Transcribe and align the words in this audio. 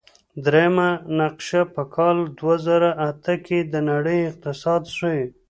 دریمه 0.45 0.89
نقشه 1.19 1.61
په 1.73 1.83
کال 1.95 2.17
دوه 2.37 2.55
زره 2.65 2.89
اته 3.09 3.35
کې 3.45 3.59
د 3.71 3.73
نړۍ 3.89 4.19
اقتصاد 4.29 4.81
ښيي. 4.95 5.23